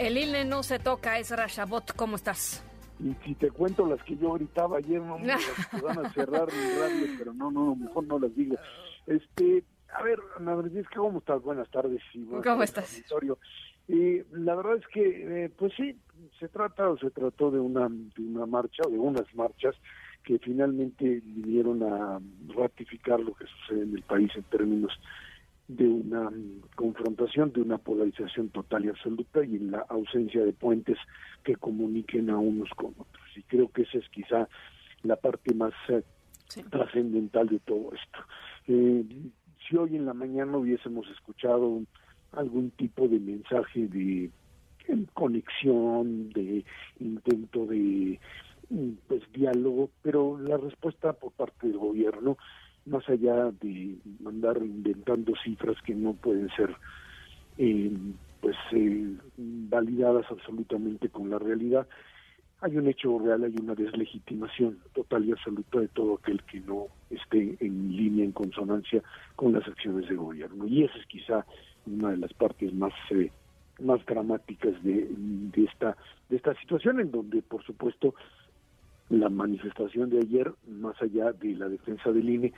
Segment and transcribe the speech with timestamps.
[0.00, 2.64] El INE no se toca, es Rashabot, ¿cómo estás?
[2.98, 5.42] Y si te cuento las que yo gritaba ayer, no me las
[5.82, 8.56] van a cerrar mi radio, pero no, no, mejor no las digo.
[9.06, 10.56] Este, a ver, Ana
[10.96, 11.42] ¿cómo estás?
[11.42, 12.00] Buenas tardes.
[12.14, 13.02] Y ¿Cómo estás?
[13.90, 15.96] Y la verdad es que, eh, pues sí,
[16.38, 19.74] se trata o se trató de una, de una marcha o de unas marchas
[20.22, 22.20] que finalmente vinieron a
[22.54, 24.92] ratificar lo que sucede en el país en términos
[25.66, 26.30] de una
[26.76, 30.98] confrontación, de una polarización total y absoluta y en la ausencia de puentes
[31.42, 33.26] que comuniquen a unos con otros.
[33.34, 34.48] Y creo que esa es quizá
[35.02, 36.04] la parte más eh,
[36.70, 38.18] trascendental de todo esto.
[38.68, 39.04] Eh,
[39.68, 41.82] si hoy en la mañana hubiésemos escuchado
[42.32, 44.30] algún tipo de mensaje de
[45.14, 46.64] conexión, de
[46.98, 48.18] intento de
[48.70, 52.36] mm, pues diálogo, pero la respuesta por parte del gobierno
[52.86, 56.74] más allá de andar inventando cifras que no pueden ser
[57.58, 57.92] eh,
[58.40, 61.86] pues eh, validadas absolutamente con la realidad,
[62.62, 66.86] hay un hecho real, hay una deslegitimación total y absoluta de todo aquel que no
[67.08, 69.02] esté en línea, en consonancia
[69.36, 70.66] con las acciones de gobierno.
[70.66, 71.46] Y esa es quizá
[71.86, 73.30] una de las partes más eh,
[73.80, 75.96] más dramáticas de, de esta
[76.28, 78.14] de esta situación en donde por supuesto
[79.10, 82.52] la manifestación de ayer, más allá de la defensa del INE,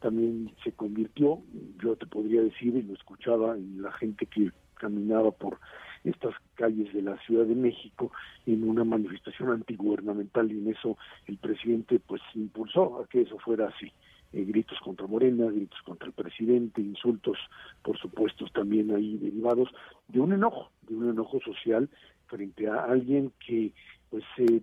[0.00, 1.42] también se convirtió,
[1.82, 5.58] yo te podría decir, y lo escuchaba en la gente que caminaba por
[6.04, 8.12] estas calles de la Ciudad de México
[8.46, 10.96] en una manifestación antigubernamental y en eso
[11.26, 13.92] el presidente pues impulsó a que eso fuera así.
[14.32, 17.38] Eh, gritos contra Morena, gritos contra el presidente, insultos,
[17.82, 19.70] por supuesto, también ahí derivados
[20.08, 21.88] de un enojo, de un enojo social
[22.26, 23.72] frente a alguien que
[24.10, 24.60] pues se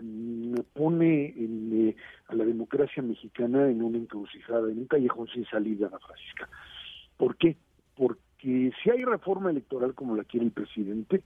[0.73, 1.95] pone eh,
[2.27, 6.47] a la democracia mexicana en una encrucijada, en un callejón sin salida, la Francisca.
[7.17, 7.55] ¿Por qué?
[7.95, 11.23] Porque si hay reforma electoral como la quiere el presidente,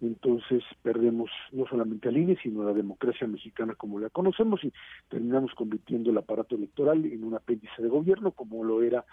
[0.00, 4.72] entonces perdemos no solamente al INE, sino la democracia mexicana como la conocemos y
[5.08, 9.04] terminamos convirtiendo el aparato electoral en un apéndice de gobierno como lo era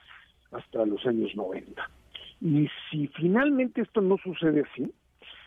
[0.51, 1.89] hasta los años 90.
[2.41, 4.91] Y si finalmente esto no sucede así,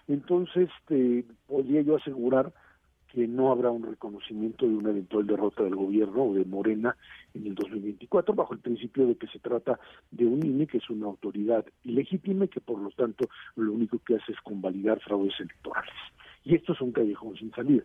[0.09, 2.53] entonces te podría yo asegurar
[3.13, 6.97] que no habrá un reconocimiento de una eventual derrota del gobierno o de Morena
[7.35, 9.79] en el 2024, bajo el principio de que se trata
[10.11, 13.99] de un INE que es una autoridad ilegítima y que por lo tanto lo único
[13.99, 15.95] que hace es convalidar fraudes electorales.
[16.45, 17.85] Y esto es un callejón sin salida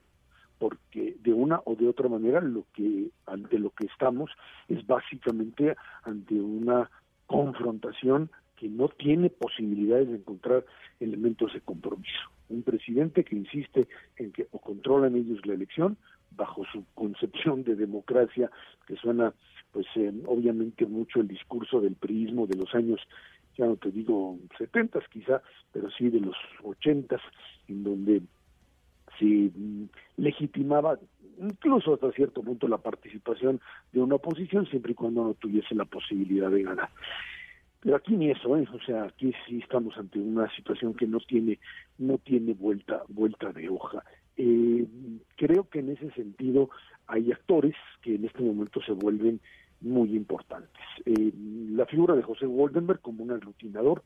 [0.58, 4.32] porque de una o de otra manera lo que ante lo que estamos
[4.70, 6.90] es básicamente ante una
[7.28, 10.66] confrontación que no tiene posibilidades de encontrar
[11.00, 12.32] elementos de compromiso.
[12.50, 15.98] Un presidente que insiste en que o controlan ellos la elección
[16.32, 18.52] bajo su concepción de democracia
[18.88, 19.34] que suena
[19.72, 23.00] pues eh, obviamente mucho el discurso del priismo de los años
[23.58, 25.42] ya no te digo setentas quizá
[25.72, 27.22] pero sí de los ochentas
[27.68, 28.22] en donde
[29.18, 31.00] se mm, legitimaba
[31.40, 33.62] incluso hasta cierto punto la participación
[33.92, 36.90] de una oposición siempre y cuando no tuviese la posibilidad de ganar
[37.86, 38.68] pero aquí ni eso, ¿eh?
[38.74, 41.60] o sea, aquí sí estamos ante una situación que no tiene,
[42.00, 44.04] no tiene vuelta, vuelta de hoja.
[44.38, 44.88] Eh,
[45.38, 46.72] creo que en ese sentido
[47.06, 49.40] hay actores que en este momento se vuelven
[49.82, 50.82] muy importantes.
[51.06, 51.32] Eh,
[51.74, 54.02] la figura de José Goldenberg como un aglutinador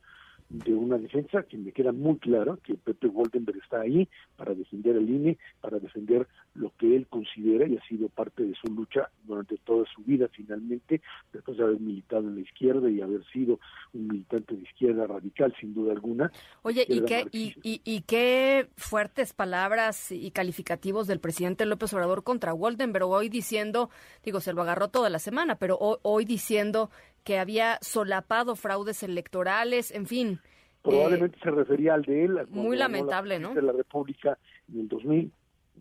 [0.49, 4.95] de una defensa que me queda muy clara que Pepe Goldenberg está ahí para defender
[4.95, 9.09] el INE, para defender lo que él considera y ha sido parte de su lucha
[9.23, 11.01] durante toda su vida finalmente,
[11.31, 13.59] después de haber militado en la izquierda y haber sido
[13.93, 16.31] un militante de izquierda radical sin duda alguna.
[16.63, 22.53] Oye, ¿y qué, y, y, qué fuertes palabras y calificativos del presidente López Obrador contra
[22.53, 23.91] Goldenberg hoy diciendo,
[24.23, 26.89] digo, se lo agarró toda la semana, pero hoy diciendo
[27.29, 30.39] que había solapado fraudes electorales, en fin.
[30.81, 32.39] Probablemente eh, se refería al de él.
[32.49, 33.53] Muy lamentable, ¿no?
[33.53, 35.31] De la República en el 2000.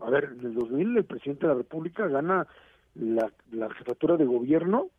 [0.01, 2.45] A ver, en el 2000 el presidente de la República gana
[2.93, 4.91] la, la jefatura de gobierno,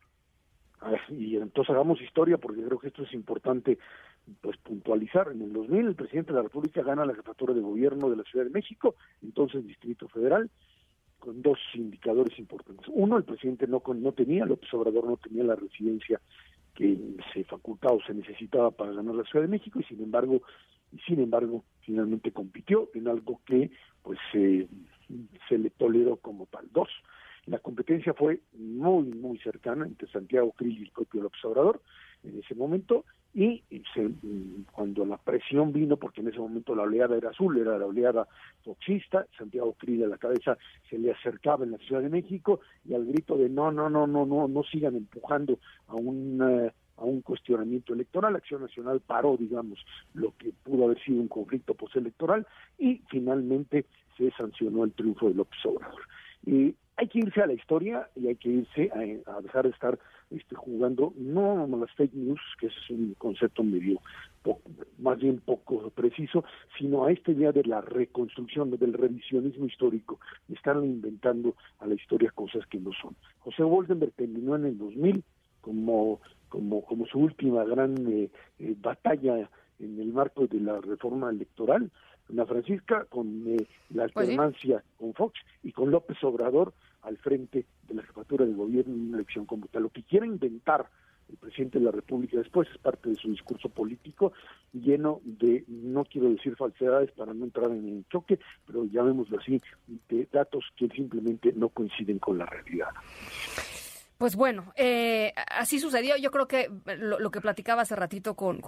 [1.07, 3.79] y entonces hagamos historia porque creo que esto es importante
[4.41, 5.31] pues puntualizar.
[5.31, 8.23] En el 2000 el presidente de la República gana la jefatura de gobierno de la
[8.23, 10.49] Ciudad de México, entonces Distrito Federal,
[11.21, 12.87] con dos indicadores importantes.
[12.89, 16.19] Uno, el presidente no, no tenía, López Obrador no tenía la residencia
[16.73, 16.97] que
[17.31, 20.41] se facultaba o se necesitaba para ganar la Ciudad de México y sin embargo,
[21.05, 23.69] sin embargo, finalmente compitió en algo que
[24.01, 26.67] pues se le toleró como tal.
[26.71, 26.89] Dos,
[27.45, 31.81] la competencia fue muy, muy cercana entre Santiago Krill y el propio López Obrador
[32.23, 33.63] en ese momento y
[34.81, 38.27] cuando la presión vino, porque en ese momento la oleada era azul, era la oleada
[38.63, 40.57] foxista, Santiago Krill a la cabeza
[40.89, 44.07] se le acercaba en la Ciudad de México y al grito de no, no, no,
[44.07, 49.77] no, no, no sigan empujando a un a un cuestionamiento electoral, Acción Nacional paró, digamos,
[50.15, 52.47] lo que pudo haber sido un conflicto postelectoral
[52.79, 53.85] y finalmente
[54.17, 56.01] se sancionó el triunfo de López Obrador.
[56.43, 59.99] Y hay que irse a la historia y hay que irse a, dejar de estar
[60.31, 63.99] este, jugando no a las fake news, que es un concepto medio
[64.97, 66.43] más bien poco preciso,
[66.77, 70.19] sino a este día de la reconstrucción, del revisionismo histórico,
[70.49, 73.15] estar inventando a la historia cosas que no son.
[73.39, 75.23] José Woldenberg terminó en el 2000
[75.61, 76.19] como,
[76.49, 78.29] como, como su última gran eh,
[78.59, 79.49] eh, batalla
[79.79, 81.91] en el marco de la reforma electoral,
[82.29, 86.73] Ana Francisca con eh, la pues alternancia con Fox y con López Obrador
[87.03, 89.83] al frente de la jefatura de gobierno en una elección como tal.
[89.83, 90.87] Lo que quiere inventar
[91.29, 94.33] el presidente de la República después es parte de su discurso político
[94.73, 99.61] lleno de, no quiero decir falsedades para no entrar en el choque, pero llamémoslo así,
[100.09, 102.89] de datos que simplemente no coinciden con la realidad.
[104.17, 106.15] Pues bueno, eh, así sucedió.
[106.17, 108.59] Yo creo que lo, que platicaba hace ratito con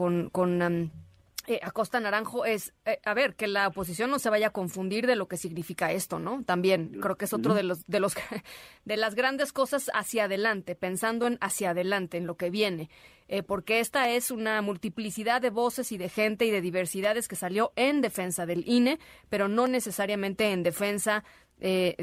[1.48, 5.08] eh, Acosta Naranjo es, eh, a ver, que la oposición no se vaya a confundir
[5.08, 6.44] de lo que significa esto, ¿no?
[6.44, 8.14] También creo que es otro de los, de los,
[8.86, 12.90] de las grandes cosas hacia adelante, pensando en hacia adelante, en lo que viene,
[13.28, 17.36] eh, porque esta es una multiplicidad de voces y de gente y de diversidades que
[17.36, 19.00] salió en defensa del INE,
[19.30, 21.24] pero no necesariamente en defensa
[21.60, 21.96] de,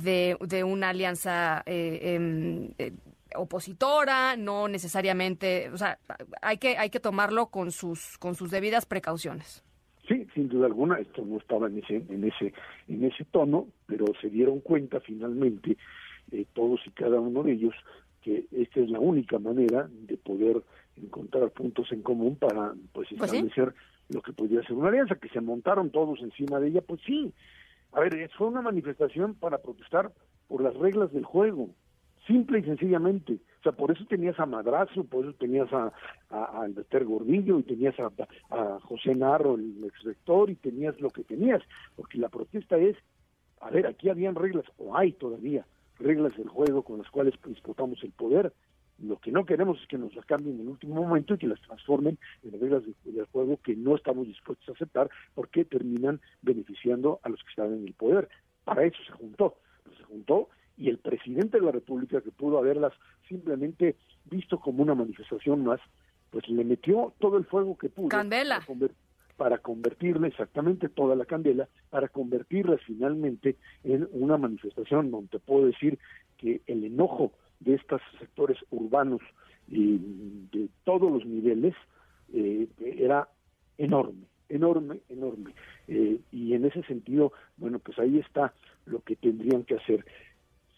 [0.00, 2.72] de, de, una alianza em,
[3.36, 5.98] opositora, no necesariamente, o sea,
[6.42, 9.64] hay que hay que tomarlo con sus con sus debidas precauciones.
[10.06, 12.52] Sí, sin duda alguna, esto no estaba en ese en ese
[12.88, 15.76] en ese tono, pero se dieron cuenta finalmente
[16.32, 17.74] eh, todos y cada uno de ellos
[18.22, 20.62] que esta es la única manera de poder
[20.96, 23.74] encontrar puntos en común para pues, pues establecer
[24.08, 27.32] lo que podría ser una alianza, que se montaron todos encima de ella, pues sí.
[27.92, 30.12] A ver, fue una manifestación para protestar
[30.46, 31.70] por las reglas del juego
[32.28, 33.40] simple y sencillamente.
[33.60, 35.92] O sea, por eso tenías a Madrazo, por eso tenías a,
[36.30, 41.62] a, a Gordillo y tenías a, José Narro, el exrector, y tenías lo que tenías,
[41.96, 42.96] porque la protesta es,
[43.60, 45.66] a ver, aquí habían reglas, o hay todavía
[45.98, 48.52] reglas del juego con las cuales disputamos el poder.
[48.98, 51.46] Lo que no queremos es que nos las cambien en el último momento y que
[51.46, 57.20] las transformen en reglas del juego que no estamos dispuestos a aceptar porque terminan beneficiando
[57.22, 58.28] a los que están en el poder.
[58.64, 59.56] Para eso se juntó.
[59.96, 60.48] Se juntó
[60.78, 62.92] y el presidente de la República, que pudo haberlas
[63.28, 65.80] simplemente visto como una manifestación más,
[66.30, 68.08] pues le metió todo el fuego que pudo.
[68.08, 68.64] Candela.
[69.36, 75.98] Para, convertirle exactamente toda la candela, para convertirla finalmente en una manifestación donde puedo decir
[76.36, 79.20] que el enojo de estos sectores urbanos
[79.68, 79.98] y
[80.52, 81.74] de todos los niveles
[82.32, 83.28] eh, era
[83.78, 85.54] enorme, enorme, enorme.
[85.86, 88.52] Eh, y en ese sentido, bueno, pues ahí está
[88.86, 90.04] lo que tendrían que hacer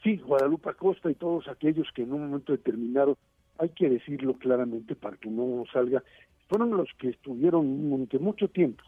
[0.03, 3.17] sí, Guadalupe Acosta y todos aquellos que en un momento determinado,
[3.59, 6.03] hay que decirlo claramente para que no salga,
[6.49, 8.83] fueron los que estuvieron durante mucho tiempo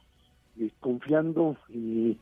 [0.58, 2.18] eh, confiando y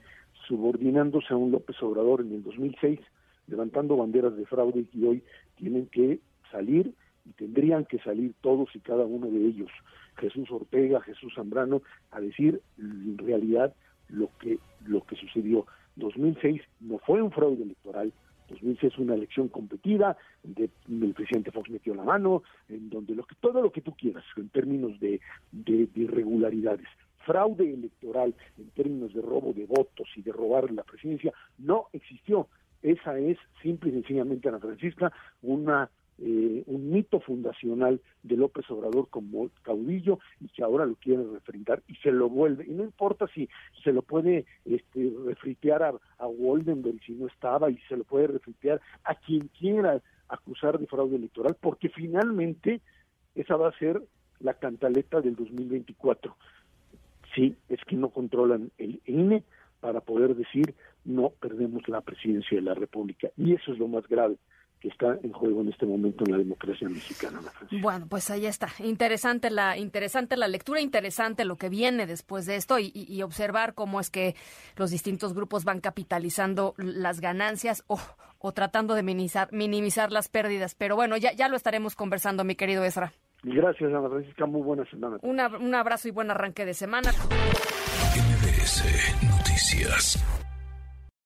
[0.46, 3.00] subordinándose a un López Obrador en el 2006,
[3.46, 5.22] levantando banderas de fraude y hoy
[5.56, 6.20] tienen que
[6.50, 6.94] salir
[7.24, 9.70] y tendrían que salir todos y cada uno de ellos,
[10.16, 13.74] Jesús Ortega, Jesús Zambrano, a decir en realidad
[14.08, 15.66] lo que lo que sucedió.
[15.96, 18.12] 2006 no fue un fraude electoral,
[18.50, 23.24] 2006 es una elección competida, de, el presidente Fox metió la mano, en donde lo
[23.24, 25.20] que, todo lo que tú quieras en términos de,
[25.52, 26.86] de, irregularidades,
[27.24, 32.48] fraude electoral en términos de robo de votos y de robar la presidencia, no existió.
[32.82, 35.90] Esa es simple y sencillamente, Ana Francisca, una
[36.22, 41.82] eh, un mito fundacional de López Obrador como caudillo y que ahora lo quiere refrendar
[41.88, 42.66] y se lo vuelve.
[42.66, 43.48] Y no importa si
[43.82, 48.26] se lo puede este, refritear a, a Woldenberg si no estaba y se lo puede
[48.26, 52.82] refritear a quien quiera acusar de fraude electoral, porque finalmente
[53.34, 54.02] esa va a ser
[54.40, 56.36] la cantaleta del 2024.
[57.34, 59.42] Sí, es que no controlan el INE
[59.80, 60.74] para poder decir
[61.04, 63.30] no perdemos la presidencia de la República.
[63.36, 64.36] Y eso es lo más grave
[64.80, 67.40] que está en juego en este momento en la democracia mexicana.
[67.82, 68.68] Bueno, pues ahí está.
[68.78, 74.00] Interesante la, interesante la lectura, interesante lo que viene después de esto y, observar cómo
[74.00, 74.34] es que
[74.76, 78.00] los distintos grupos van capitalizando las ganancias o,
[78.38, 80.74] o tratando de minimizar, minimizar las pérdidas.
[80.74, 83.12] Pero bueno, ya, ya lo estaremos conversando, mi querido Ezra.
[83.42, 84.46] Gracias, Ana Francisca.
[84.46, 85.18] Muy buena semana.
[85.22, 87.10] un abrazo y buen arranque de semana.
[88.16, 88.84] MBS
[89.28, 90.49] Noticias.